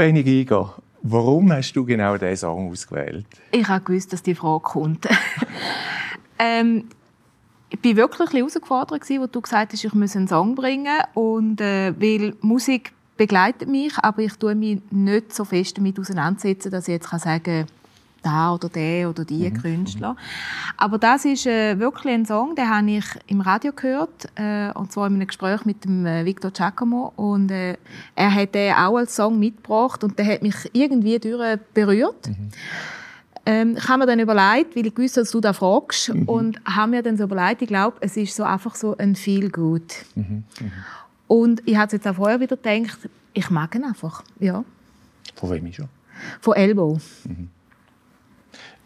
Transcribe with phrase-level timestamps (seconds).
[0.00, 3.26] Vreni Giger, warum hast du genau diesen Song ausgewählt?
[3.52, 5.06] Ich habe gewusst, dass die Frage kommt.
[6.38, 6.84] ähm,
[7.68, 11.02] ich war wirklich herausgefordert, als du gesagt hast, ich muss einen Song bringen.
[11.12, 16.70] Und, äh, weil Musik begleitet mich, aber ich tue mich nicht so fest damit auseinandersetzen,
[16.70, 17.66] dass ich jetzt sagen kann,
[18.22, 20.16] da oder der oder die Künstler.
[20.76, 24.92] Aber das ist äh, wirklich ein Song, den habe ich im Radio gehört, äh, und
[24.92, 27.12] zwar in einem Gespräch mit dem äh, Victor Giacomo.
[27.16, 27.76] Und äh,
[28.14, 32.30] er hat den auch als Song mitgebracht und der hat mich irgendwie durch berührt.
[33.46, 36.90] Ähm, ich habe mir dann überlegt, weil ich wusste, dass du da fragst, und habe
[36.90, 40.04] mir dann so überlegt, ich glaube, es ist so einfach so ein Feel Good.
[41.26, 42.98] Und ich habe jetzt auch vorher wieder gedacht,
[43.32, 44.64] ich mag ihn einfach, ja.
[45.36, 45.88] Von wem schon?
[46.40, 46.98] Von Elbow.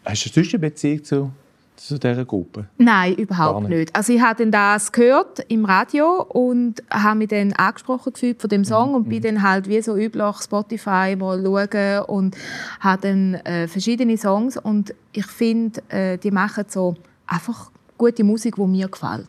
[0.04, 1.32] Hast du sonst eine Beziehung zu,
[1.76, 2.66] zu dieser Gruppe?
[2.76, 3.78] Nein, überhaupt nicht.
[3.78, 3.97] nicht.
[3.97, 8.50] Also ich habe dann das gehört im Radio und habe mich dann angesprochen gefühlt von
[8.50, 12.37] dem Song und bin dann halt wie so üblich Spotify mal schauen und
[12.81, 18.56] habe dann äh, verschiedene Songs und ich finde, äh, die machen so einfach gute Musik,
[18.56, 19.28] die mir gefällt.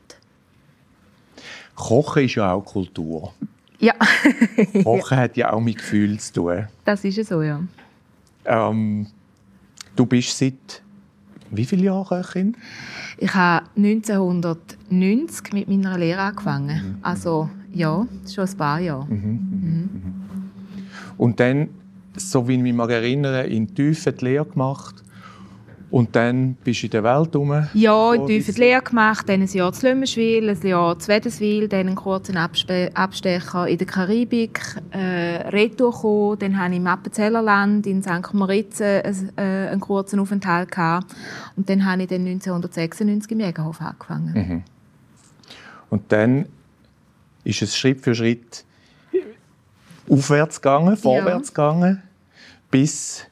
[1.76, 3.34] Kochen ist ja auch Kultur.
[3.80, 3.94] Ja,
[4.84, 6.68] Kochen hat ja auch mit Gefühl zu tun.
[6.84, 7.62] das ist ja so, ja.
[8.46, 9.08] Ähm,
[9.96, 10.84] du bist seit
[11.52, 12.58] wie vielen Jahren Köchin?
[13.18, 16.98] Ich habe 1990 mit meiner Lehre angefangen.
[17.02, 19.08] Also ja, schon ein paar Jahre.
[21.18, 21.70] Und dann,
[22.18, 25.04] so wie ich mich erinnere, in Tiefen die Lehre gemacht.
[25.92, 27.68] Und dann bist du in der Welt rum.
[27.74, 31.68] Ja, in das- die Lehre gemacht, dann ein Jahr zu Lömenschwil, ein Jahr zu Wädenswil,
[31.68, 34.60] dann einen kurzen Abspe Abstecher in der Karibik,
[34.92, 38.34] äh, Retour gekommen, dann hatte ich im Appenzellerland in St.
[38.34, 41.16] Maritzen ein, äh, einen kurzen Aufenthalt gehabt.
[41.56, 44.64] und dann habe ich dann 1996 im Jägerhof angefangen.
[45.90, 46.48] Und dann
[47.44, 48.66] ist es Schritt für Schritt
[50.10, 52.02] aufwärts gegangen, vorwärts gegangen,
[52.72, 53.26] bis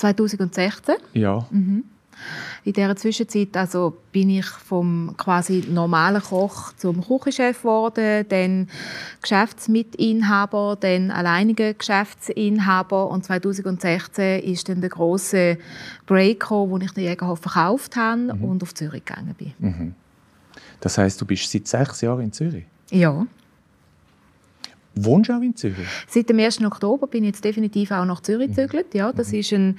[0.00, 0.96] 2016.
[1.14, 1.46] ja,
[2.64, 8.68] In dieser Zwischenzeit also bin ich vom quasi normalen Koch zum Küchenchef geworden, dann
[9.22, 15.56] Geschäftsmitinhaber, dann alleiniger Geschäftsinhaber und 2016 ist dann der große
[16.06, 19.94] Break gekommen, wo ich den Jägerhof verkauft habe und auf Zürich gegangen bin.
[20.80, 22.64] das heißt, du bist seit sechs Jahren in Zürich.
[22.90, 23.26] Ja.
[24.94, 25.86] Wohnst du auch in Zürich?
[26.08, 26.62] Seit dem 1.
[26.64, 28.94] Oktober bin ich jetzt definitiv auch nach Zürich gezögert.
[28.94, 29.78] Ja, das ist ein,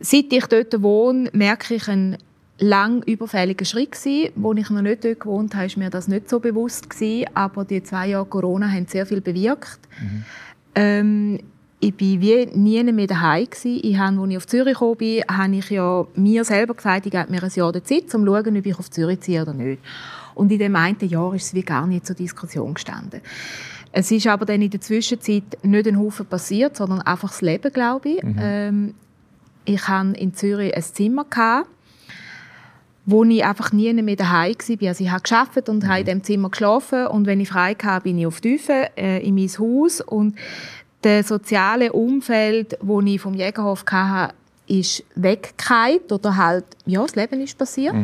[0.00, 2.18] seit ich dort wohne, merke ich einen
[2.58, 4.32] lang überfälligen Schritt gewesen.
[4.36, 7.26] Wo ich noch nicht dort gewohnt habe, ist mir das nicht so bewusst gewesen.
[7.34, 9.80] Aber die zwei Jahre Corona haben sehr viel bewirkt.
[10.74, 11.40] Ähm,
[11.80, 13.80] ich war wie nie mehr daheim gewesen.
[13.82, 17.12] Ich habe, als ich auf Zürich gekommen bin, habe ich ja mir selber gesagt, ich
[17.12, 19.80] gebe mir ein Jahr Zeit, um zu schauen, ob ich auf Zürich ziehe oder nicht.
[20.34, 23.20] Und in dem einen Jahr ist es wie gar nicht zur Diskussion gestanden.
[23.92, 27.72] Es ist aber dann in der Zwischenzeit nicht ein Haufen passiert, sondern einfach das Leben,
[27.72, 28.22] glaube ich.
[28.38, 28.94] Ähm,
[29.64, 31.68] ich hatte in Zürich ein Zimmer, gehabt,
[33.06, 34.88] wo ich einfach nie mehr daheim war.
[34.88, 37.06] Also ich habe gearbeitet und habe in diesem Zimmer geschlafen.
[37.06, 40.00] Und wenn ich frei hatte, bin ich auf die Tiefe, äh, in mein Haus.
[40.00, 40.36] Und
[41.02, 44.34] das soziale Umfeld, das ich vom Jägerhof hatte,
[44.66, 47.94] ist weggefallen oder halt, ja, das Leben ist passiert.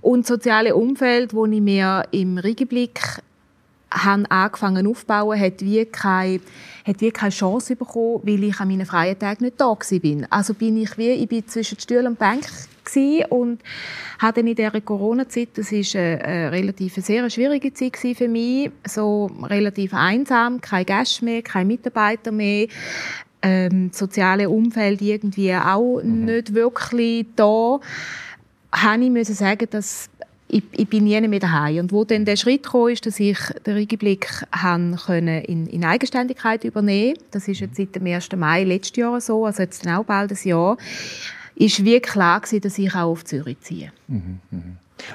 [0.00, 3.00] Und das soziale Umfeld, das ich mir im Riegenblick
[3.90, 6.40] haben angefangen aufzubauen, hat wie keine,
[6.84, 10.26] hat wie keine Chance bekommen, weil ich an meinen freien Tagen nicht da bin.
[10.30, 12.44] Also bin ich wie, ich bin zwischen Stuhl und Bank
[13.30, 13.60] und
[14.20, 18.70] hatte dann in dieser Corona-Zeit, das ist eine, eine relativ sehr schwierige Zeit für mich,
[18.86, 22.68] so relativ einsam, kein Gast mehr, kein Mitarbeiter mehr,
[23.42, 27.80] ähm, soziale Umfeld irgendwie auch nicht wirklich da,
[28.72, 30.08] habe ich müssen sagen, dass
[30.48, 31.80] ich, ich bin nie mehr daheim.
[31.80, 33.74] Und wo dann der Schritt kam, ist, dass ich den
[34.96, 38.30] können in, in Eigenständigkeit übernehmen Das ist jetzt seit dem 1.
[38.36, 40.76] Mai letztes Jahr so, also jetzt auch bald ein Jahr,
[41.54, 43.92] ist wie klar gewesen, dass ich auch auf Zürich ziehe.
[44.08, 44.62] Mhm, mh.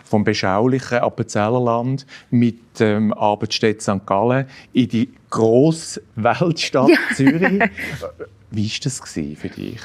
[0.03, 4.05] Vom beschaulichen Appenzellerland mit dem ähm, Arbeitsstätte St.
[4.05, 6.97] Gallen in die grosse Weltstadt ja.
[7.15, 7.63] Zürich.
[8.51, 9.81] Wie war das für dich?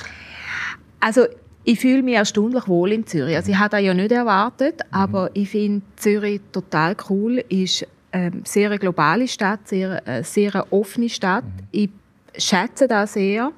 [1.01, 1.27] Also
[1.69, 3.35] ich fühle mich erstaunlich wohl in Zürich.
[3.35, 4.95] Also ich habe das ja nicht erwartet, mhm.
[4.95, 7.45] aber ich finde Zürich total cool.
[7.51, 11.45] Es ist eine sehr globale Stadt, sehr, eine sehr offene Stadt.
[11.45, 11.67] Mhm.
[11.73, 11.91] Ich
[12.39, 13.51] schätze das sehr.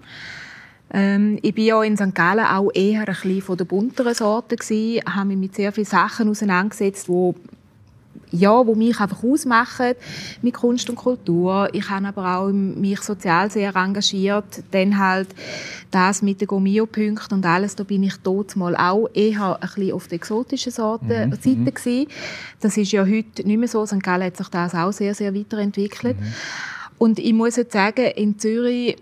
[0.91, 2.15] Ähm, ich bin ja in St.
[2.15, 5.85] Gallen auch eher ein bisschen von der bunteren Sorte gewesen, habe mich mit sehr vielen
[5.85, 7.35] Sachen auseinandergesetzt, wo
[8.31, 9.95] ja, wo mich einfach ausmachen
[10.43, 11.69] mit Kunst und Kultur.
[11.73, 14.63] Ich habe aber auch mich sozial sehr engagiert.
[14.71, 15.29] Dann halt
[15.91, 19.93] das mit den Gomio-Punkten und alles, da bin ich dort mal auch eher ein bisschen
[19.93, 21.33] auf der exotischen Sorte, mhm.
[21.33, 21.75] Seite mhm.
[21.75, 22.07] gewesen.
[22.61, 23.87] Das ist ja heute nicht mehr so.
[23.87, 24.03] St.
[24.03, 26.21] Gallen hat sich das auch sehr, sehr weiterentwickelt.
[26.21, 26.27] Mhm.
[26.99, 28.97] Und ich muss jetzt sagen, in Zürich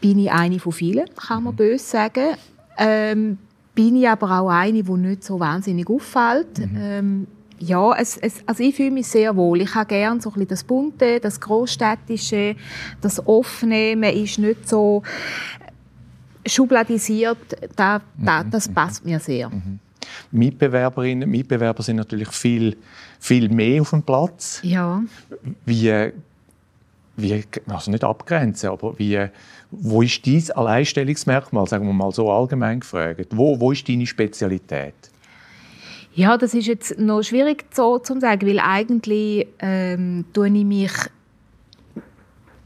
[0.00, 1.56] bin ich eine von vielen, kann man mhm.
[1.56, 2.36] böse sagen.
[2.78, 3.38] Ähm,
[3.74, 6.58] bin ich aber auch eine, die nicht so wahnsinnig auffällt.
[6.58, 6.76] Mhm.
[6.78, 7.26] Ähm,
[7.62, 9.60] ja, es, es, also ich fühle mich sehr wohl.
[9.60, 12.56] Ich habe gerne so ein bisschen das Bunte, das Großstädtische,
[13.00, 13.94] das Offene.
[13.96, 15.02] Man ist nicht so
[16.44, 17.38] schubladisiert.
[17.76, 18.50] Da, da, mhm.
[18.50, 19.48] das passt mir sehr.
[19.48, 19.78] Mhm.
[20.32, 22.76] Mitbewerberinnen Mitbewerber sind natürlich viel,
[23.20, 24.60] viel mehr auf dem Platz.
[24.62, 25.02] Ja.
[25.64, 26.10] Wie,
[27.16, 29.28] wie also nicht abgrenzen, aber wie,
[29.70, 33.28] wo ist dein Alleinstellungsmerkmal, sagen wir mal so allgemein gefragt?
[33.30, 35.11] Wo, wo ist deine Spezialität?
[36.14, 40.92] Ja, das ist jetzt noch schwierig so zu sagen, weil eigentlich ähm, tue ich mich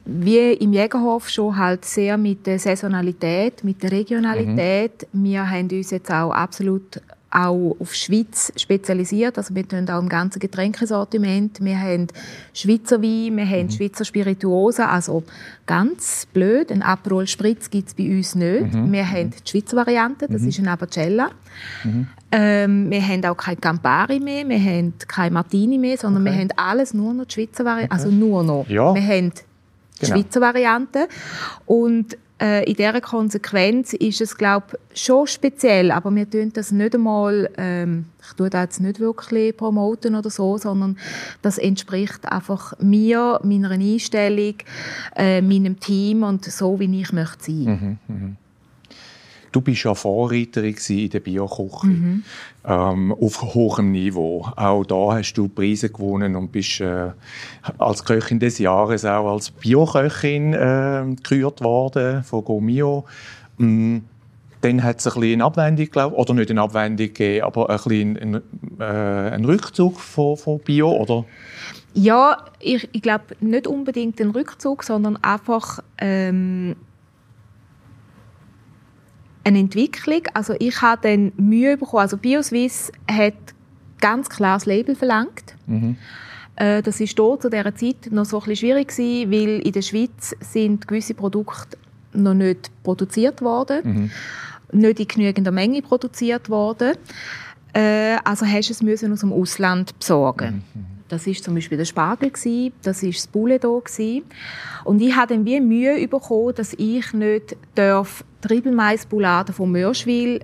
[0.07, 5.07] wie im Jägerhof schon halt sehr mit der Saisonalität, mit der Regionalität.
[5.13, 5.25] Mhm.
[5.25, 7.01] Wir haben uns jetzt auch absolut
[7.37, 9.37] auch auf Schweiz spezialisiert.
[9.37, 11.63] Also wir tun auch im ganzen Getränkesortiment.
[11.63, 12.07] Wir haben
[12.55, 13.71] Schweizer Wein, wir haben mhm.
[13.71, 14.87] Schweizer Spirituosen.
[14.87, 15.23] Also
[15.67, 18.73] ganz blöd, ein Aperol Spritz gibt es bei uns nicht.
[18.73, 18.91] Mhm.
[18.91, 20.49] Wir haben die Schweizer Variante, das mhm.
[20.49, 21.31] ist ein Abercella.
[21.85, 22.07] Mhm.
[22.33, 26.33] Ähm, wir haben auch kein Campari mehr, wir haben kein Martini mehr, sondern okay.
[26.33, 27.95] wir haben alles nur noch die Schweizer Variante.
[27.95, 28.03] Okay.
[28.03, 28.67] Also nur noch.
[28.69, 28.95] Ja.
[28.95, 29.33] Wir haben
[30.01, 30.17] die genau.
[30.17, 31.09] Schweizer Variante.
[31.67, 36.95] Und äh, in dieser Konsequenz ist es, glaube schon speziell, aber wir tun das nicht
[36.95, 40.99] einmal, ähm, ich tue das jetzt nicht wirklich promoten oder so, sondern
[41.43, 44.57] das entspricht einfach mir, meiner Einstellung,
[45.17, 47.99] äh, meinem Team und so, wie ich möchte sein.
[48.09, 48.37] Mhm, mh.
[49.57, 52.25] Du bist ja Vorreiterin in der Bioküche mhm.
[52.67, 54.47] ähm, auf hohem Niveau.
[54.55, 57.13] Auch da hast du Preise gewonnen und bist äh,
[57.79, 63.07] als Köchin des Jahres auch als Bioköchin äh, gekürt worden von Gomio.
[63.57, 64.05] Mhm.
[64.61, 67.77] Dann hat es ein bisschen eine Abwendung, glaub, oder nicht eine Abwendung gegeben, aber ein
[67.77, 68.43] bisschen ein,
[68.79, 68.85] äh,
[69.31, 71.25] ein Rückzug von, von Bio, oder?
[71.95, 76.77] Ja, ich, ich glaube nicht unbedingt den Rückzug, sondern einfach ähm,
[79.47, 80.23] eine Entwicklung.
[80.35, 82.03] Also ich habe dann Mühe bekommen.
[82.03, 83.35] Also BioSwiss hat
[84.01, 85.55] ganz klar das Label verlangt.
[85.67, 85.97] Mhm.
[86.57, 89.73] Äh, das ist dort zu dieser Zeit noch so ein bisschen schwierig gewesen, weil in
[89.73, 91.79] der Schweiz sind gewisse Produkte
[92.13, 94.11] noch nicht produziert worden,
[94.73, 94.81] mhm.
[94.81, 96.95] nicht in genügender Menge produziert worden.
[97.73, 100.65] Äh, also hast du es müssen aus dem Ausland besorgen.
[100.75, 100.96] Mhm.
[101.09, 102.31] Das ist zum Beispiel der Spargel
[102.83, 103.83] das ist das Bouledo
[104.85, 110.41] und ich hatte dann wie Mühe bekommen, dass ich nicht darf Triebelmaisboulade von Mörschwil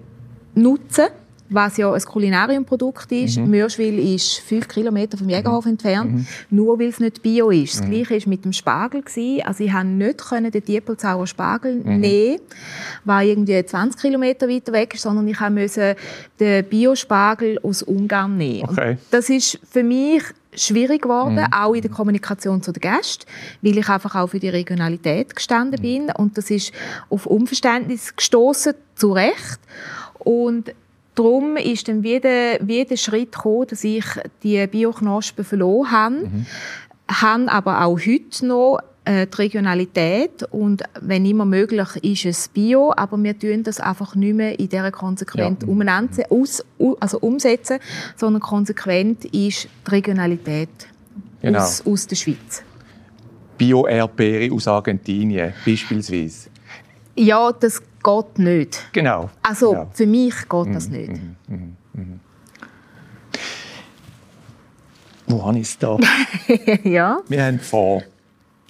[0.54, 1.06] nutzen
[1.54, 3.38] was ja ein Kulinariumprodukt ist.
[3.38, 3.50] Mhm.
[3.50, 5.72] Mörschwil ist fünf Kilometer vom Jägerhof mhm.
[5.72, 6.26] entfernt, mhm.
[6.50, 7.74] nur weil es nicht bio ist.
[7.74, 7.90] Das mhm.
[7.90, 9.02] Gleiche war mit dem Spargel.
[9.02, 9.42] Gewesen.
[9.44, 12.00] Also ich konnte nicht den Diepelzauer Spargel mhm.
[12.00, 12.40] nehmen,
[13.04, 15.96] weil irgendwie 20 Kilometer weiter weg ist, sondern ich musste
[16.38, 18.68] den Biospargel aus Ungarn nehmen.
[18.70, 18.96] Okay.
[19.10, 20.22] Das ist für mich
[20.54, 21.52] schwierig geworden, mhm.
[21.52, 23.24] auch in der Kommunikation zu den Gästen,
[23.62, 25.82] weil ich einfach auch für die Regionalität gestanden mhm.
[25.82, 26.72] bin und das ist
[27.08, 29.58] auf Unverständnis gestoßen zu Recht
[30.18, 30.74] und
[31.14, 34.04] darum ist dann wieder, wieder Schritt gekommen, dass ich
[34.42, 36.46] die Bioknospen verloren habe, mhm.
[37.08, 42.92] habe aber auch heute noch äh, die Regionalität und wenn immer möglich ist es Bio,
[42.96, 46.24] aber wir tun das einfach nicht mehr in dieser konsequent ja.
[46.30, 46.64] aus,
[47.00, 47.78] also umsetzen,
[48.16, 50.68] sondern konsequent ist die Regionalität
[51.40, 51.58] genau.
[51.58, 52.62] aus, aus der Schweiz.
[53.58, 56.50] Bio-Erdbeere aus Argentinien beispielsweise.
[57.14, 58.88] Ja, das geht nicht.
[58.92, 59.30] Genau.
[59.42, 59.90] Also genau.
[59.92, 60.96] für mich geht das mhm.
[60.96, 61.12] nicht.
[61.12, 61.36] Mhm.
[61.48, 61.76] Mhm.
[61.92, 62.20] mhm.
[65.26, 65.98] Wo habe ich es da?
[66.84, 67.20] ja.
[67.28, 68.02] Wir haben vor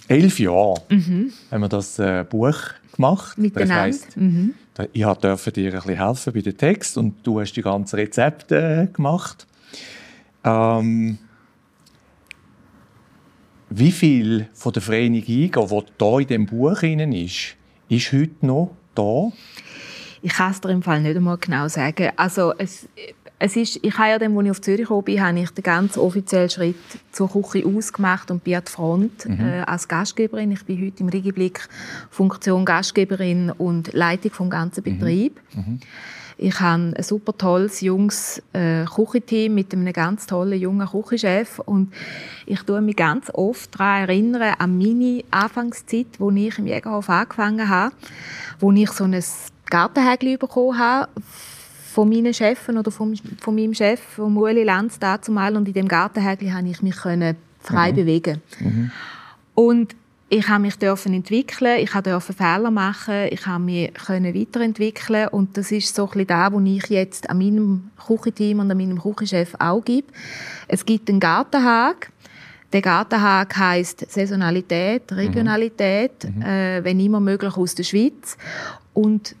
[0.07, 1.33] elf Jahren mhm.
[1.51, 2.57] haben wir das äh, Buch
[2.95, 3.37] gemacht.
[3.37, 3.75] Miteinander.
[3.75, 4.53] Das heisst, mhm.
[4.91, 8.89] Ich durfte dir ein bisschen helfen bei den Text und du hast die ganzen Rezepte
[8.89, 9.45] äh, gemacht.
[10.43, 11.19] Ähm,
[13.69, 17.55] wie viel von der freien Giga, die hier in diesem Buch drin ist,
[17.89, 19.31] ist heute noch da?
[20.21, 22.11] Ich kann es dir im Fall nicht einmal genau sagen.
[22.15, 22.87] Also es,
[23.45, 25.63] es ist, ich habe ja dann, als ich auf Zürich gekommen bin, habe ich den
[25.63, 26.77] ganz offiziellen Schritt
[27.11, 29.37] zur Küche ausgemacht und bin an der Front mhm.
[29.41, 30.53] äh, als Gastgeberin.
[30.53, 31.67] Ich bin heute im Regiblick
[32.09, 34.97] Funktion Gastgeberin und Leitung vom ganzen mhm.
[34.97, 35.41] Betrieb.
[35.55, 35.81] Mhm.
[36.37, 41.59] Ich habe ein super tolles, junges äh, Küchenteam mit einem ganz tollen, jungen Küchenchef.
[41.59, 41.93] Und
[42.45, 47.67] ich tue mich ganz oft daran erinnern, an meine Anfangszeit, wo ich im Jägerhof angefangen
[47.67, 47.93] habe,
[48.61, 49.21] wo ich so ein
[49.69, 51.09] Gartenhägel bekommen habe
[51.93, 55.55] von meinen Chefen oder von, von meinem Chef, von Ueli Lanz dazumal.
[55.55, 57.95] Und in dem Gartenhägel konnte ich mich frei mhm.
[57.95, 58.41] bewegen.
[58.59, 58.91] Mhm.
[59.53, 59.95] Und
[60.29, 65.55] ich habe mich dürfen entwickeln, ich durfte Fehler machen, ich habe mich können weiterentwickeln und
[65.55, 68.99] das ist so ein bisschen das, was ich jetzt an meinem Küchenteam und an meinem
[68.99, 70.07] Küchenchef auch gebe.
[70.67, 72.11] Es gibt einen Gartenhag.
[72.71, 76.41] Der Gartenhag heißt Saisonalität, Regionalität, mhm.
[76.41, 78.35] äh, wenn immer möglich aus der Schweiz
[78.95, 79.35] und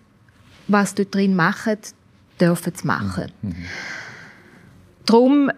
[0.67, 1.79] was dort drin machen,
[2.43, 3.31] dürfen zu machen.
[3.41, 3.49] Mhm.
[3.49, 3.55] mhm.
[5.05, 5.51] Darum,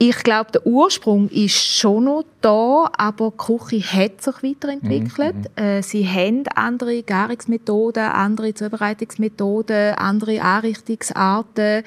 [0.00, 5.34] ich glaube, der Ursprung ist schon noch da, aber die Küche hat sich weiterentwickelt.
[5.34, 5.40] Mhm.
[5.56, 5.62] mhm.
[5.62, 11.82] Äh, sie haben andere Gärungsmethoden, andere Zubereitungsmethoden, andere Anrichtungsarten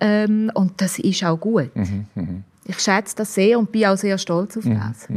[0.00, 1.74] ähm, und das ist auch gut.
[1.74, 2.06] Mhm.
[2.14, 2.44] mhm.
[2.64, 5.08] Ich schätze das sehr und bin auch sehr stolz auf das.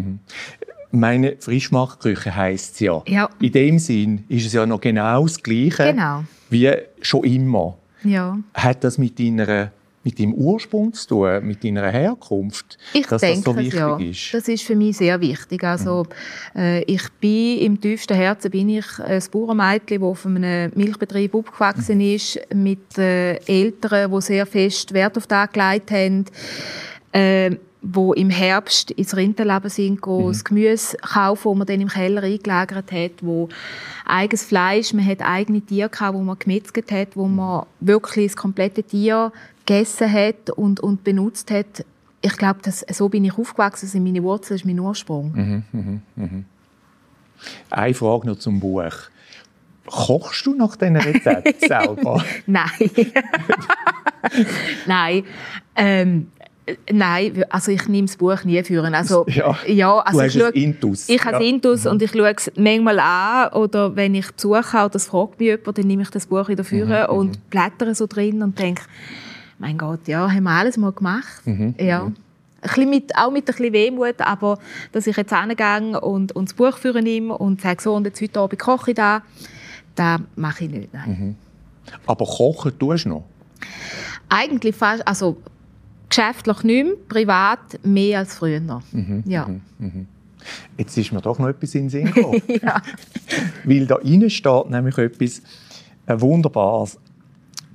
[0.90, 3.04] Meine Frischmachküche heisst es ja.
[3.06, 3.30] ja.
[3.40, 5.94] In dem Sinn ist es ja noch genau das Gleiche.
[5.94, 6.72] Genau wie
[7.02, 7.78] schon immer.
[8.04, 8.38] Ja.
[8.54, 9.72] Hat das mit deiner
[10.06, 13.98] mit deinem Ursprung zu tun, mit deiner Herkunft, ich dass denke, das so wichtig ja.
[13.98, 14.34] ist?
[14.34, 15.64] Das ist für mich sehr wichtig.
[15.64, 16.06] Also,
[16.54, 16.60] mhm.
[16.62, 21.98] äh, ich bin im tiefsten Herzen bin ich ein Bauernmädchen, das auf einem Milchbetrieb aufgewachsen
[21.98, 22.16] mhm.
[22.16, 26.26] ist, mit äh, Eltern, die sehr fest Wert auf das gelegt haben.
[27.12, 27.56] Äh,
[27.94, 30.28] wo im Herbst ins Rinderleben sind, mhm.
[30.28, 33.50] das Gemüse kaufen, das man dann im Keller eingelagert hat, wo
[34.06, 38.36] eigenes Fleisch, man hat eigene Tiere gehabt, wo man gemetzelt hat, wo man wirklich das
[38.36, 39.32] komplette Tier
[39.66, 41.86] gegessen hat und, und benutzt hat.
[42.22, 45.32] Ich glaube, so bin ich aufgewachsen, sind meine Wurzeln, ist mein Ursprung.
[45.34, 46.44] Mhm, mh, mh.
[47.70, 48.94] Eine Frage noch zum Buch.
[49.86, 52.24] Kochst du nach diesen Rezepten selber?
[52.48, 52.70] Nein.
[54.88, 55.24] Nein.
[55.76, 56.32] Ähm,
[56.92, 58.96] Nein, also ich nehme das Buch nie führen.
[58.96, 61.10] Also, ja, ja also du ich hast Intus.
[61.10, 61.50] Ich habe ja.
[61.50, 61.92] Intus mhm.
[61.92, 65.78] und ich schaue es manchmal an oder wenn ich Besuch habe, das fragt mich jemand,
[65.78, 67.16] dann nehme ich das Buch wieder führen mhm.
[67.16, 67.42] und mhm.
[67.50, 68.82] blättere so drin und denke,
[69.60, 71.46] mein Gott, ja, haben wir alles mal gemacht.
[71.46, 71.76] Mhm.
[71.80, 72.06] Ja.
[72.06, 72.16] Mhm.
[72.62, 74.58] Ein mit, auch mit ein bisschen Wehmut, aber
[74.92, 78.20] dass ich jetzt hingehe und, und das Buch führen nehme und sage, so, und jetzt
[78.20, 79.22] heute Abend koche ich da,
[79.94, 80.94] das mache ich nicht.
[80.94, 81.10] Nein.
[81.10, 81.36] Mhm.
[82.08, 83.24] Aber kochen tust du noch?
[84.30, 85.38] Eigentlich fast, also
[86.10, 88.60] geschäftlich nicht mehr, privat mehr als früher.
[88.60, 89.48] Mhm, ja.
[89.48, 90.08] Mhm, mhm.
[90.78, 92.42] Jetzt ist mir doch noch etwas in den Sinn gekommen.
[92.62, 92.82] ja.
[93.64, 95.42] Weil da innen steht nämlich etwas
[96.08, 97.00] Wunderbares.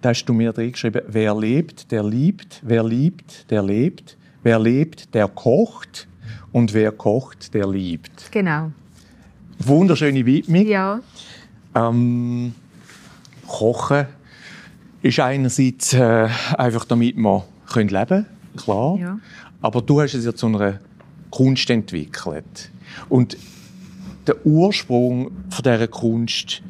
[0.01, 4.59] Da hast du mir drin geschrieben, wer lebt, der liebt, wer liebt, der lebt, wer
[4.59, 6.09] lebt, der kocht
[6.53, 8.31] und wer kocht, der liebt.
[8.33, 8.71] Genau.
[9.59, 10.67] Wunderschöne Widmung.
[10.67, 11.01] Ja.
[11.75, 12.55] Ähm,
[13.47, 14.07] Kochen
[15.03, 18.97] ist einerseits äh, einfach, damit man können leben klar.
[18.99, 19.19] Ja.
[19.63, 20.81] Aber du hast es ja zu einer
[21.31, 22.71] Kunst entwickelt.
[23.09, 23.37] Und
[24.27, 26.63] der Ursprung von dieser Kunst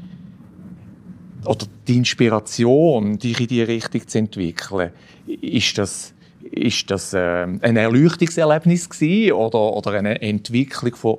[1.44, 4.90] oder die Inspiration, dich in diese Richtung zu entwickeln,
[5.26, 11.18] ist das, ist das äh, ein Erleuchtungserlebnis gewesen oder, oder eine Entwicklung von...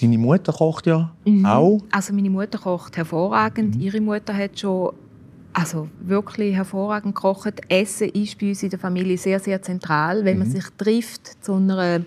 [0.00, 1.44] Deine Mutter kocht ja mhm.
[1.44, 1.82] auch?
[1.90, 3.76] Also meine Mutter kocht hervorragend.
[3.76, 3.80] Mhm.
[3.82, 4.94] Ihre Mutter hat schon
[5.52, 7.60] also wirklich hervorragend gekocht.
[7.68, 10.24] Essen ist bei uns in der Familie sehr, sehr zentral.
[10.24, 10.44] Wenn mhm.
[10.44, 12.02] man sich trifft zu einer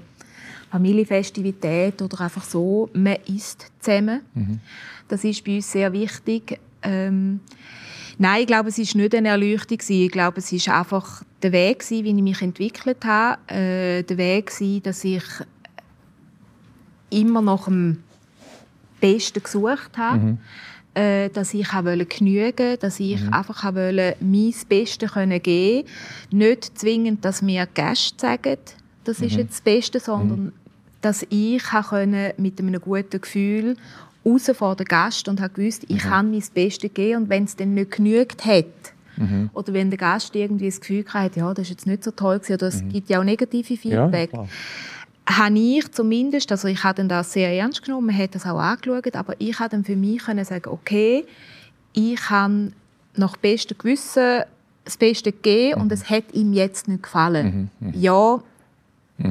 [0.71, 4.21] Familienfestivität oder einfach so, man isst zusammen.
[4.33, 4.59] Mhm.
[5.07, 6.59] Das ist bei uns sehr wichtig.
[6.81, 7.41] Ähm,
[8.17, 9.79] nein, ich glaube, es ist nicht eine Erleuchtung.
[9.87, 13.39] Ich glaube, es ist einfach der Weg, wie ich mich entwickelt habe.
[13.53, 14.51] Äh, der Weg,
[14.83, 15.23] dass ich
[17.09, 18.03] immer nach dem
[18.99, 20.17] Besten gesucht habe.
[20.17, 20.37] Mhm
[20.93, 23.33] äh, dass ich auch genügen dass ich mhm.
[23.33, 25.87] einfach auch mein Bestes können geben
[26.31, 28.57] Nicht zwingend, dass mir Gäste sagen,
[29.03, 29.39] das ist mhm.
[29.39, 30.53] jetzt das Beste, sondern mhm.
[31.01, 33.75] dass ich können mit einem guten Gefühl
[34.25, 36.09] raus vor den Gast und habe gewusst, ich mhm.
[36.09, 38.65] kann mein Bestes geben und wenn es dann nicht genügt hat,
[39.17, 39.49] Mhm.
[39.53, 42.39] Oder wenn der Gast irgendwie das Gefühl hat, ja, das ist jetzt nicht so toll
[42.39, 42.89] gewesen, oder es mhm.
[42.89, 44.33] gibt ja auch negative Feedback.
[44.33, 44.47] Ja,
[45.25, 49.15] habe ich zumindest, also ich habe das sehr ernst genommen, man hat das auch angeschaut,
[49.15, 51.25] aber ich habe dann für mich können sagen, okay,
[51.93, 52.71] ich habe
[53.15, 54.41] nach bestem Gewissen
[54.83, 57.69] das Beste gegeben und es hat ihm jetzt nicht gefallen.
[57.93, 58.41] Ja,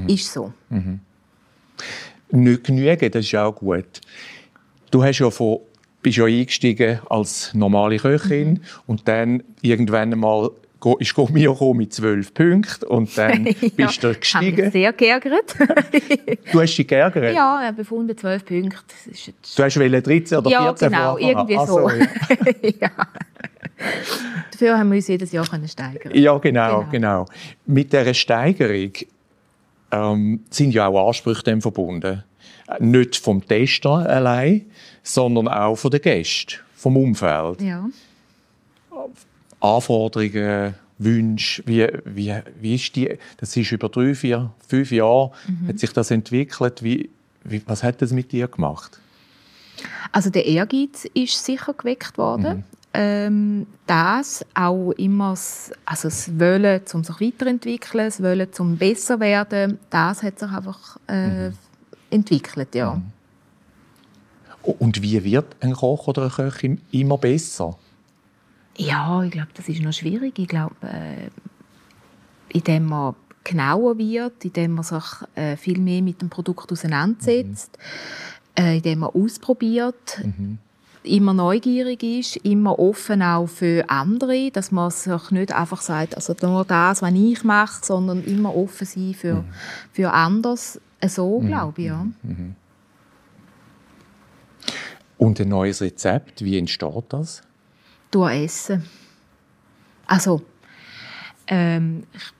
[0.06, 0.52] ist so.
[2.30, 4.00] Nicht genügen, das ist auch gut.
[4.90, 5.58] Du hast ja von,
[6.00, 10.54] bist ja eingestiegen als normale Köchin und dann irgendwann go-
[10.98, 13.44] ist Gomio gekommen mit zwölf Punkten und dann
[13.76, 14.62] bist du Ich habe gestiegen.
[14.64, 15.54] mich sehr geärgert.
[16.52, 17.34] Du hast dich geärgert?
[17.34, 18.76] ja, ich habe befunden, 12 Punkte.
[19.06, 21.88] Jetzt Du hast wollen 13 oder 14 ja, genau, irgendwie Ach so.
[21.88, 22.06] ja.
[22.80, 22.90] ja.
[24.50, 26.12] Dafür haben wir uns jedes Jahr können steigern.
[26.14, 26.90] Ja, genau, Genau.
[26.90, 27.26] genau.
[27.66, 28.92] Mit dieser Steigerung
[29.90, 32.22] ähm, sind ja auch Ansprüche dem verbunden.
[32.78, 34.66] Nicht vom Tester allein,
[35.02, 37.60] sondern auch von den Gästen, vom Umfeld.
[37.60, 37.86] Ja.
[39.62, 45.69] Anforderungen, Wünsche, wie, wie, wie ist die, das ist über drei, vier, fünf Jahre, Mhm.
[45.69, 47.11] hat sich das entwickelt, wie,
[47.45, 48.99] wie, was hat das mit dir gemacht?
[50.12, 52.64] Also der Ehrgeiz ist sicher geweckt worden.
[52.95, 59.19] Ähm, das auch immer, das- also das Wollen, um sich weiterentwickeln, das Wollen, um besser
[59.19, 61.50] werden, das hat sich einfach äh,
[62.11, 63.01] entwickelt, ja.
[64.62, 67.77] Und wie wird ein Koch oder eine Köchin immer besser?
[68.76, 70.38] Ja, ich glaube, das ist noch schwierig.
[70.38, 71.28] Ich glaube, äh,
[72.48, 75.04] indem man genauer wird, indem man sich
[75.35, 77.78] äh, viel mehr mit dem Produkt auseinandersetzt,
[78.58, 80.22] äh, indem man ausprobiert,
[81.04, 86.35] immer neugierig ist, immer offen auch für andere, dass man sich nicht einfach sagt, also
[86.42, 89.44] nur das, was ich mache, sondern immer offen sein für,
[89.92, 90.80] für anders.
[91.04, 92.06] So, glaube ich, ja.
[95.18, 97.42] Und ein neues Rezept, wie entsteht das?
[98.14, 98.85] Essen.
[100.07, 100.42] Also,
[101.46, 102.33] ähm, ich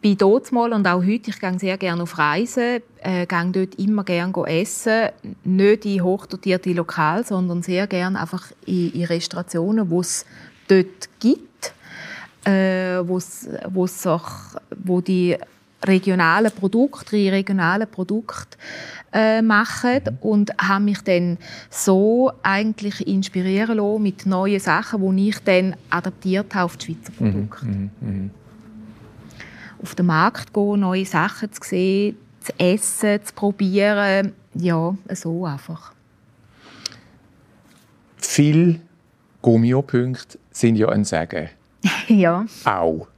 [0.00, 3.74] bin dort mal und auch heute, ich gehe sehr gerne auf Reisen, äh, gehe dort
[3.76, 5.08] immer gerne essen,
[5.44, 10.24] nicht in hochdotierte Lokale, sondern sehr gerne einfach in, in Restaurationen, wo es
[10.68, 11.74] dort gibt,
[12.44, 14.22] äh, wo's, wo's sich,
[14.70, 15.36] wo die
[15.84, 18.56] regionalen Produkte, die regionalen Produkte
[19.12, 21.38] äh, machen und habe mich dann
[21.70, 27.12] so eigentlich inspirieren lassen mit neuen Sachen, die ich dann adaptiert habe auf die Schweizer
[27.12, 27.66] Produkte.
[29.82, 35.92] Auf den Markt gehen, neue Sachen zu sehen, zu essen, zu probieren, ja, so einfach.
[38.16, 38.80] Viele
[39.42, 41.50] Gummio-Punkte sind ja ein Sagen.
[42.08, 43.08] ja, Auch.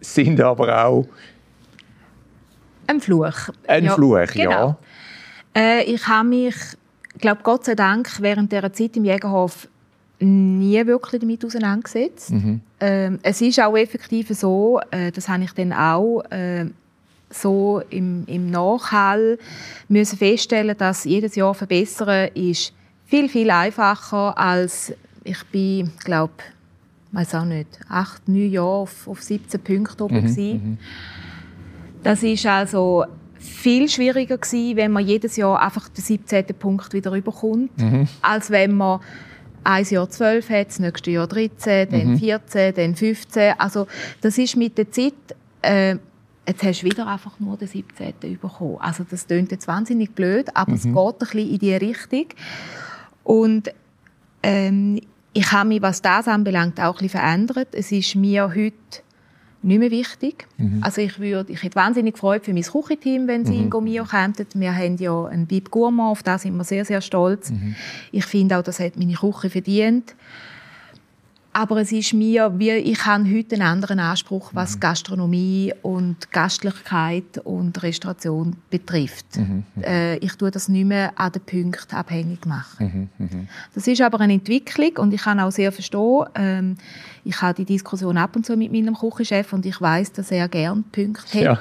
[0.00, 1.06] Sind aber auch
[2.86, 3.50] ein Fluch.
[3.66, 4.50] ein ja, Fluch, genau.
[4.50, 4.78] ja.
[5.54, 6.54] Äh, ich habe mich,
[7.18, 9.68] glaube Gott sei Dank, während dieser Zeit im Jägerhof
[10.18, 12.32] nie wirklich damit auseinandergesetzt.
[12.80, 16.66] Ähm, es ist auch effektiv so, äh, das habe ich dann auch äh,
[17.28, 19.38] so im, im Nachhall
[19.88, 22.72] müssen feststellen, dass jedes Jahr verbessern ist
[23.06, 24.92] viel viel einfacher als
[25.24, 26.32] ich bin, glaube
[27.12, 30.78] weiß auch nicht, acht, neun Jahre auf, auf 17 Punkte oben gewesen.
[32.06, 33.04] Das ist also
[33.36, 36.46] viel schwieriger gewesen, wenn man jedes Jahr einfach den 17.
[36.56, 37.72] Punkt wieder überkommt,
[38.22, 39.00] als wenn man
[39.64, 43.54] ein Jahr 12 hat, das nächste Jahr 13, dann 14, dann 15.
[43.58, 43.88] Also
[44.20, 45.14] das ist mit der Zeit,
[45.62, 45.96] äh,
[46.46, 48.38] jetzt hast du wieder einfach nur den 17.
[48.40, 48.76] bekommen.
[48.78, 52.26] Also das klingt jetzt wahnsinnig blöd, aber es geht ein bisschen in diese Richtung.
[53.24, 53.72] Und
[54.44, 55.00] ähm,
[55.32, 57.68] ich habe mich, was das anbelangt, auch ein bisschen verändert.
[57.72, 59.02] Es ist mir heute
[59.62, 60.46] nicht mehr wichtig.
[60.82, 64.34] Also ich, würde, ich hätte wahnsinnig Freude für mein Küchenteam, wenn sie in Gomio kämen.
[64.54, 67.50] Wir haben ja einen Bib Gourmand, auf das sind wir sehr, sehr stolz.
[68.12, 70.14] Ich finde auch, das hat meine Küche verdient.
[71.58, 77.38] Aber es ist mir, wie, ich habe heute einen anderen Anspruch, was Gastronomie und Gastlichkeit
[77.44, 79.24] und Restauration betrifft.
[79.82, 83.08] Äh, ich tue das nicht mehr an den Punkten abhängig machen.
[83.74, 86.76] Das ist aber eine Entwicklung und ich kann auch sehr verstehen, ähm,
[87.24, 90.46] ich habe die Diskussion ab und zu mit meinem Küchenchef und ich weiß, dass er
[90.48, 91.42] gerne Punkte hat.
[91.42, 91.58] Ja.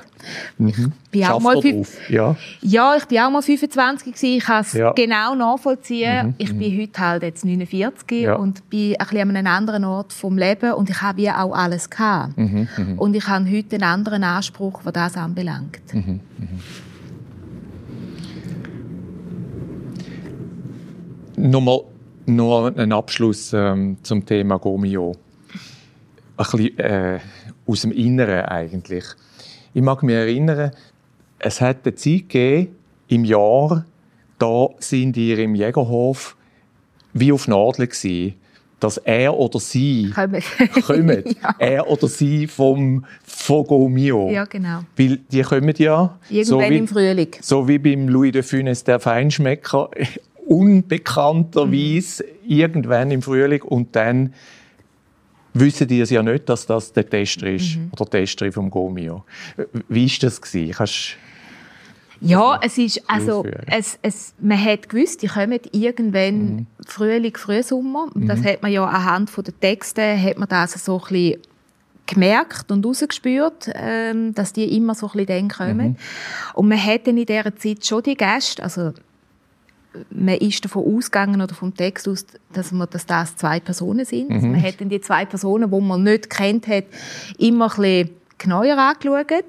[0.60, 0.92] Mhm.
[1.10, 2.08] bin auch mal fünf-?
[2.10, 2.36] Ja.
[2.62, 4.38] Ja, ich bin auch mal 25 gewesen.
[4.38, 4.92] Ich kann es Ja.
[4.92, 6.36] genau nachvollziehen.
[6.38, 8.36] ich bin heute halt jetzt 49 Ja.
[8.36, 11.54] und bin ein bisschen an einem anderen Ort vom Leben und ich habe ja auch
[11.54, 12.38] alles gehabt.
[12.98, 15.82] Und ich habe heute einen anderen Anspruch, was das anbelangt.
[21.38, 21.82] Nochmal
[22.26, 25.16] noch ein Abschluss ähm, zum Thema Gomio.
[26.38, 27.20] Ein bisschen äh,
[27.68, 29.06] aus dem Inneren eigentlich.
[29.74, 30.72] Ich mag mich erinnern,
[31.40, 32.76] es hat eine Zeit gegeben,
[33.08, 33.86] im Jahr,
[34.40, 36.36] da sind ihr im Jägerhof
[37.14, 38.36] wie auf Nadeln gewesen,
[38.86, 40.44] dass er oder sie Kommen.
[40.86, 41.24] kommen.
[41.42, 41.56] ja.
[41.58, 44.30] Er oder sie vom, von Gomio.
[44.30, 44.82] ja, genau.
[44.96, 47.30] Weil die kommen ja Irgendwann so wie, im Frühling.
[47.42, 49.90] so wie beim Louis de Funès, der Feinschmecker.
[50.48, 54.32] unbekannterweise irgendwann im Frühling und dann
[55.56, 59.26] wissen die es ja nicht, dass das der Tester ist oder die Testerin vom Gomio.
[59.90, 60.74] Wie war das gewesen?
[60.74, 61.18] Kannst
[62.22, 68.08] Ja, es ist, also, es, es, man hat gewusst, die kommen irgendwann Frühling, Frühsommer.
[68.16, 71.42] Das hat man ja anhand von den Texten, hat man das so ein bisschen
[72.08, 75.98] gemerkt und rausgespürt, ähm, dass die immer so ein bisschen dann kommen.
[76.54, 78.94] Und man hat dann in dieser Zeit schon die Gäste, also
[80.10, 84.32] man ist davon ausgegangen oder vom Text aus, dass, man, dass das zwei Personen sind.
[84.32, 86.86] Also man hat dann die zwei Personen, die man nicht kennt hat,
[87.38, 89.46] immer ein bisschen genauer angeschaut.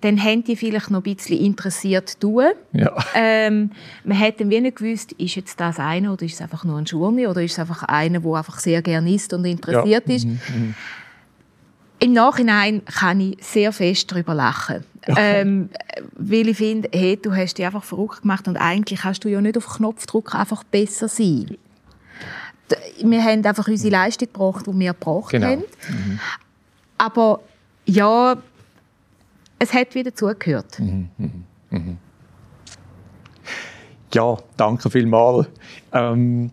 [0.00, 2.46] Dann haben die vielleicht noch ein bisschen interessiert tun.
[2.72, 2.94] ja.
[3.14, 3.70] Ähm,
[4.04, 6.86] man dann wie nicht gewusst, ist jetzt das einer oder ist es einfach nur ein
[6.86, 10.14] Schurni oder ist es einfach einer, der einfach sehr gerne isst und interessiert Ja.
[10.14, 10.26] ist.
[12.02, 14.84] Im Nachhinein kann ich sehr fest darüber lachen.
[15.06, 15.68] Ähm,
[16.16, 19.40] weil ich finde, hey, du hast dich einfach verrückt gemacht und eigentlich kannst du ja
[19.40, 21.56] nicht auf Knopfdruck einfach besser sein.
[23.02, 25.46] Wir haben einfach unsere Leistung gebracht, die wir gebracht Genau.
[25.48, 25.64] haben.
[26.98, 27.40] Aber
[27.90, 28.36] ja,
[29.58, 30.80] es hat wieder zugehört.
[34.14, 35.48] Ja, danke vielmals.
[35.92, 36.50] Ähm,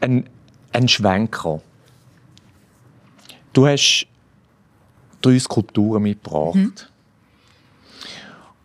[0.00, 0.28] ein,
[0.72, 1.60] ein Schwenker.
[3.52, 4.06] Du hast
[5.20, 6.92] drei Skulpturen mitgebracht.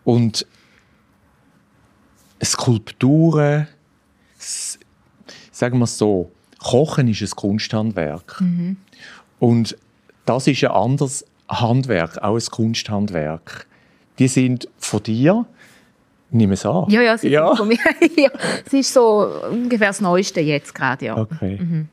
[0.04, 0.46] Und
[2.44, 3.68] Skulpturen,
[5.52, 8.44] sagen wir es so, Kochen ist ein Kunsthandwerk.
[9.40, 9.78] Und
[10.26, 13.68] das ist ein anderes Handwerk, auch ein Kunsthandwerk.
[14.20, 15.46] Die sind von dir,
[16.32, 16.86] nimm es an.
[16.90, 17.48] Ja, ja, sie ja.
[17.48, 17.78] Sind von mir.
[18.24, 18.30] ja,
[18.66, 21.18] es ist so ungefähr das Neueste jetzt gerade, ja.
[21.18, 21.86] Okay.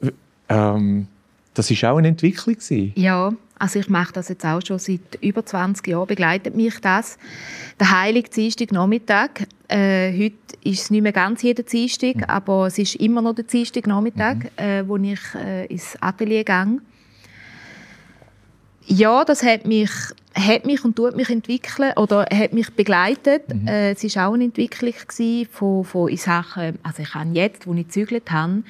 [0.00, 0.12] W-
[0.50, 1.06] Ähm,
[1.54, 2.54] das war auch eine Entwicklung.
[2.54, 2.92] gewesen.
[2.96, 7.18] Ja, also ich mache das jetzt auch schon seit über 20 Jahren, begleitet mich das.
[7.80, 12.78] Der heilige Dienstag Nachmittag, äh, heute ist es nicht mehr ganz jeden Dienstag, aber es
[12.78, 16.78] ist immer noch der Dienstag Nachmittag, äh, wo ich äh, ins Atelier gehe.
[18.90, 19.90] Ja, das hat mich,
[20.34, 23.42] hat mich und tut mich entwickeln oder hat mich begleitet.
[23.66, 24.94] Äh, es war auch eine Entwicklung
[25.50, 28.62] von, von in Sachen, also ich habe jetzt, wo ich gezügelt habe,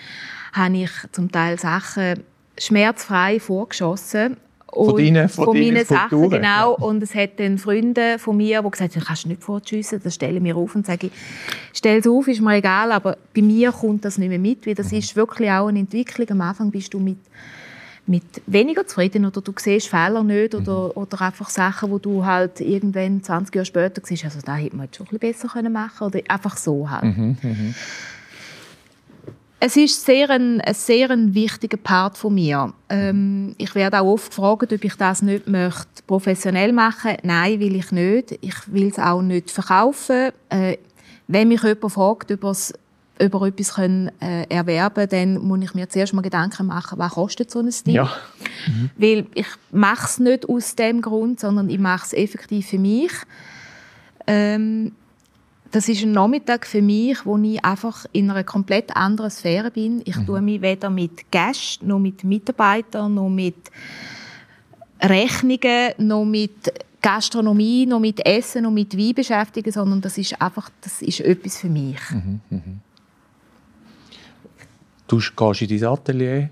[0.52, 2.24] habe ich zum Teil Sachen
[2.58, 4.36] schmerzfrei vorgeschossen.
[4.70, 6.74] Von deinen- von deinen meinen Sachen, genau.
[6.74, 10.14] Und es hat dann Freunde von mir, die gesagt haben, kannst du nicht fortschiessen, das
[10.16, 11.12] stellen wir auf und sage ich,
[11.72, 14.74] stell es auf, ist mir egal, aber bei mir kommt das nicht mehr mit, weil
[14.74, 16.28] das ist wirklich auch eine Entwicklung.
[16.30, 17.16] Am Anfang bist du mit
[18.08, 22.60] mit weniger zufrieden oder du siehst Fehler nicht oder, oder einfach Sachen, wo du halt
[22.60, 25.72] irgendwann 20 Jahre später siehst, also da hätte man jetzt schon ein bisschen besser können
[25.72, 27.04] machen oder einfach so halt.
[29.60, 32.72] Es ist sehr ein, ein sehr ein wichtiger Part von mir.
[32.88, 37.16] Ähm, ich werde auch oft gefragt, ob ich das nicht möchte professionell machen.
[37.24, 38.38] Nein, will ich nicht.
[38.40, 40.30] Ich will es auch nicht verkaufen.
[40.48, 40.76] Äh,
[41.26, 42.72] wenn mich jemand fragt, ob er's-
[43.20, 46.98] ob er etwas können, äh, erwerben kann, dann muss ich mir zuerst mal Gedanken machen,
[46.98, 47.94] was kostet so ein Ding.
[47.94, 48.10] Ja.
[48.96, 53.12] Weil ich mache es nicht aus dem Grund, sondern ich mache es effektiv für mich.
[54.26, 54.92] Ähm,
[55.70, 60.00] das ist ein Nachmittag für mich, wo ich einfach in einer komplett anderen Sphäre bin.
[60.04, 63.56] Ich tue mich weder mit Gästen, noch mit Mitarbeitern, noch mit
[65.02, 70.70] Rechnungen, noch mit Gastronomie, noch mit Essen, noch mit Wein beschäftigen, sondern das ist einfach,
[70.80, 72.00] das ist etwas für mich.
[75.08, 76.50] Du gehst in dein Atelier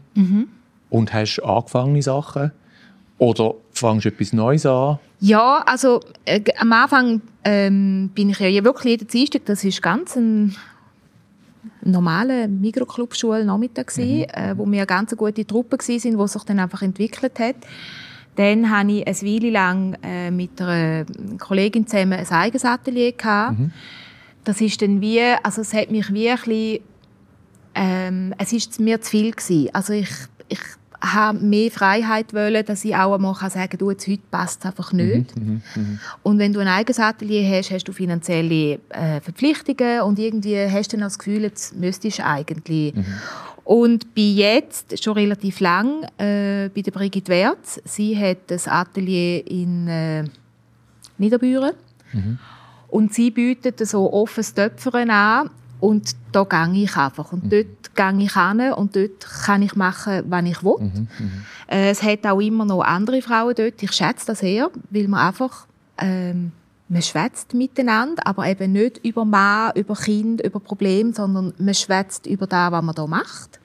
[0.91, 2.53] und hast angefangene Sachen
[3.19, 4.99] oder fängst etwas Neues an.
[5.21, 10.17] Ja, also äh, am Anfang ähm, bin ich ja wirklich jeden Dienstag, das ist ganz
[10.17, 10.55] ein
[11.83, 16.59] normaler Mikroclub-Schul-Nachmittag gsi, äh, wo wir eine ganz gute Truppe gsi sind, wo sich dann
[16.59, 17.57] einfach entwickelt hat.
[18.37, 21.07] Dann hatte ich eine Weile lang äh, mit einer
[21.39, 23.57] Kollegin zusammen ein eigenes Atelier gehabt.
[24.45, 26.81] Das ist dann wie, also es hat mich wie ein bisschen,
[27.77, 29.69] ähm, es ist mir zu viel gewesen.
[29.73, 30.11] Also ich,
[30.49, 30.61] ich
[31.01, 34.67] habe mehr Freiheit wollen, dass ich auch einmal kann sagen, du jetzt heute passt es
[34.67, 35.35] einfach nicht.
[36.23, 40.93] Und wenn du ein eigenes Atelier hast, hast du finanzielle äh, Verpflichtungen und irgendwie hast
[40.93, 42.95] du dann das Gefühl, jetzt müsstest du eigentlich.
[43.63, 47.81] Und bei jetzt schon relativ lang äh, bei der Brigitte Wertz.
[47.85, 50.25] Sie hat das Atelier in äh,
[51.19, 51.73] Niederbüren
[52.89, 57.33] und sie bietet so offenes Töpfern an und da gehe ich einfach.
[57.33, 61.07] Und dort gehe ich hin und dort kann ich machen, was ich will.
[61.69, 63.83] Äh, es hat auch immer noch andere Frauen dort.
[63.83, 65.67] Ich schätze das sehr, weil man einfach
[65.99, 66.53] ähm,
[66.89, 72.27] man schwätzt miteinander, aber eben nicht über Mann, über Kind, über Probleme, sondern man schwätzt
[72.27, 73.61] über das, was man da macht.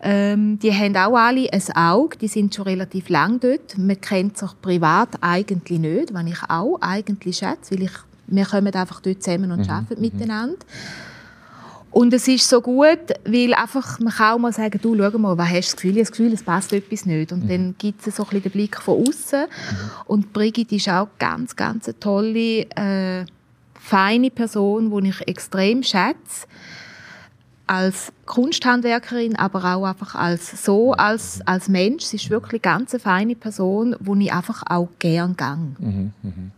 [0.00, 3.76] Ähm, die haben auch alle ein Auge, die sind schon relativ lang dort.
[3.76, 7.92] Man kennt sich privat eigentlich nicht, was ich auch eigentlich schätze, weil ich,
[8.28, 10.58] wir kommen einfach dort zusammen und arbeiten miteinander.
[11.90, 15.38] Und es ist so gut, weil einfach, man kann auch mal sagen, du, schau mal,
[15.38, 15.90] was hast du das Gefühl?
[15.90, 17.32] Ich habe das Gefühl, es passt etwas nicht.
[17.32, 17.48] Und mhm.
[17.48, 19.40] dann gibt es so ein bisschen den Blick von außen.
[19.40, 19.90] Mhm.
[20.06, 23.24] Und Brigitte ist auch ganz, ganz eine tolle, äh,
[23.74, 26.46] feine Person, die ich extrem schätze.
[27.66, 32.04] Als Kunsthandwerkerin, aber auch einfach als so, als, als Mensch.
[32.04, 35.56] Sie ist wirklich eine ganz feine Person, die ich einfach auch gern gehe.
[35.78, 36.50] Mhm, mhm.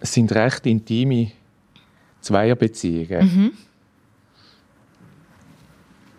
[0.00, 1.32] Es sind recht intime
[2.28, 3.20] Zweierbeziehungen.
[3.20, 3.52] Mhm.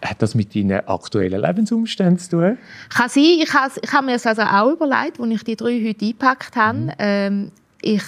[0.01, 2.57] Hat das mit deinen aktuellen Lebensumständen zu tun?
[2.89, 3.23] Kann sein.
[3.41, 6.55] Ich habe, ich habe mir das also auch überlegt, als ich die drei heute eingepackt
[6.55, 6.77] habe.
[6.77, 6.91] Mhm.
[6.97, 8.03] Ähm, ich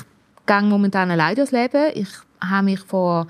[0.46, 1.92] gehe momentan allein durchs Leben.
[1.94, 2.10] Ich
[2.40, 3.28] habe mich vor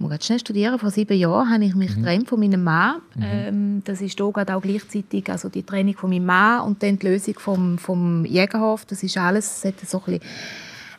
[0.00, 0.78] ich muss schnell studieren.
[0.78, 2.02] Vor sieben Jahren habe ich mich mhm.
[2.02, 3.00] getrennt von meinem Mann.
[3.16, 3.22] Mhm.
[3.24, 7.34] Ähm, das ist auch gleichzeitig also die Trennung von meinem Mann und dann die Lösung
[7.38, 8.84] vom, vom Jägerhof.
[8.84, 10.20] Das ist alles, das hat so ein bisschen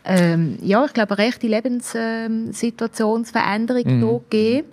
[0.10, 4.00] ähm, ja, ich glaube, eine rechte Lebenssituationsveränderung mhm.
[4.00, 4.68] hier gegeben.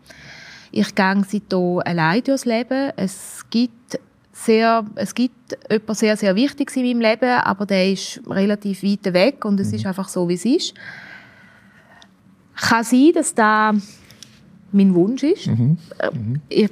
[0.72, 2.92] Ich gehe seitdem allein durchs Leben.
[2.96, 4.00] Es gibt
[4.32, 9.12] sehr, es gibt etwas sehr, sehr Wichtiges in meinem Leben, aber der ist relativ weit
[9.12, 9.74] weg und es mhm.
[9.74, 10.74] ist einfach so, wie es ist.
[12.54, 13.74] Kann sein, dass da
[14.72, 15.48] mein Wunsch ist.
[15.48, 15.76] Mhm.
[15.98, 16.40] Äh, mhm.
[16.48, 16.70] Ich,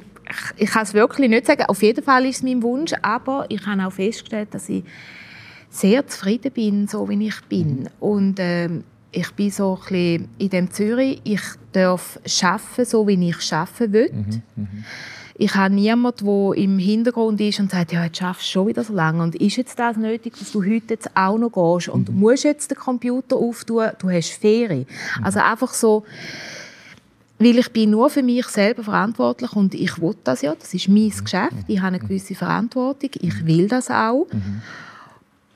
[0.57, 1.65] ich kann es wirklich nicht sagen.
[1.67, 4.85] Auf jeden Fall ist es mein Wunsch, aber ich habe auch festgestellt, dass ich
[5.75, 7.81] sehr zufrieden bin, so wie ich bin.
[7.81, 7.89] Mhm.
[8.01, 11.21] Und ähm, ich bin so ein bisschen in dem Zürich.
[11.25, 14.13] Ich darf schaffen, so wie ich schaffen will.
[14.13, 14.43] Mhm.
[14.57, 14.85] Mhm.
[15.37, 18.85] Ich habe niemanden, der im Hintergrund ist und sagt, ja, jetzt schaffst du schon wieder
[18.85, 19.21] so lange.
[19.21, 21.89] Und ist jetzt das nötig, dass du heute jetzt auch noch gehst?
[21.89, 22.05] Und mhm.
[22.07, 24.87] du musst jetzt den Computer auftun, du hast Ferien.
[25.19, 25.25] Mhm.
[25.25, 26.05] Also einfach so,
[27.41, 30.87] weil ich bin nur für mich selber verantwortlich und ich will das ja, das ist
[30.87, 31.25] mein mhm.
[31.25, 34.29] Geschäft, ich habe eine gewisse Verantwortung, ich will das auch.
[34.33, 34.63] Mhm.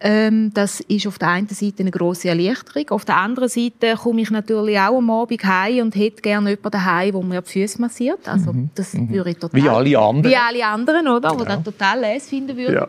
[0.01, 2.91] Ähm, das ist auf der einen Seite eine große Erleichterung.
[2.91, 6.71] Auf der anderen Seite komme ich natürlich auch am Abend heim und hätte gerne jemanden
[6.71, 8.29] daheim, der mir die Füße massiert.
[8.29, 8.71] Also mhm.
[8.75, 9.11] das mhm.
[9.11, 9.61] würde ich total...
[9.61, 10.33] Wie alle anderen.
[10.33, 11.31] Wie alle anderen, oder?
[11.31, 11.41] Genau.
[11.41, 12.75] Wo das total les finden würde.
[12.75, 12.89] Ja.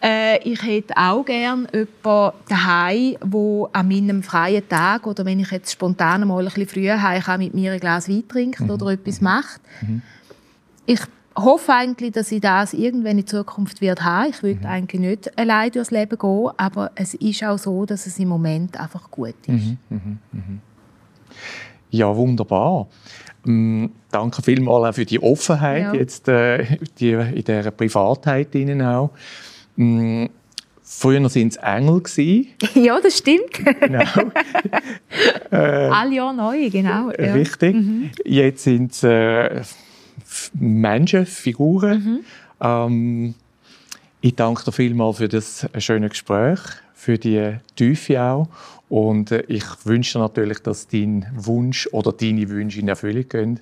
[0.00, 5.50] Äh, ich hätte auch gerne jemanden daheim, der an meinem freien Tag oder wenn ich
[5.50, 8.70] jetzt spontan mal ein bisschen früher heim kann, mit mir ein Glas Wein trinkt mhm.
[8.70, 9.60] oder etwas macht.
[9.80, 10.02] Mhm.
[10.86, 11.00] Ich
[11.44, 14.30] hoffe eigentlich, dass ich das irgendwann in Zukunft wird haben.
[14.30, 14.66] Ich will mhm.
[14.66, 18.78] eigentlich nicht allein durchs Leben gehen, aber es ist auch so, dass es im Moment
[18.78, 19.48] einfach gut ist.
[19.48, 19.78] Mhm.
[19.88, 20.18] Mhm.
[20.32, 20.60] mhm.
[21.90, 22.86] Ja, wunderbar.
[23.46, 25.94] Ähm, danke vielmals auch für die Offenheit ja.
[25.94, 29.10] jetzt äh, die, in dieser Privatheit Ihnen auch.
[29.78, 30.28] Ähm,
[30.90, 32.02] Früher waren es Engel.
[32.74, 33.52] Ja, das stimmt.
[33.52, 34.02] Genau.
[35.50, 37.10] äh, Alle Jahr neu, genau.
[37.10, 37.34] Ja.
[37.34, 37.74] Richtig.
[37.74, 38.10] Mhm.
[38.24, 39.60] Jetzt sind es äh,
[40.54, 42.04] Menschen, Figuren.
[42.04, 42.20] Mhm.
[42.60, 43.34] Ähm,
[44.20, 46.60] ich danke dir vielmals für das schöne Gespräch,
[46.94, 48.48] für die Tiefe auch.
[48.88, 53.60] Und äh, ich wünsche dir natürlich, dass dein Wunsch oder deine Wünsche in Erfüllung gehen.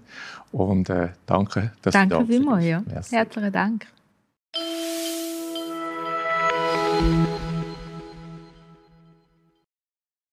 [0.53, 2.39] Und äh, danke, dass danke du da bist.
[2.47, 3.19] Danke vielmals, ja.
[3.19, 3.87] Herzlichen Dank.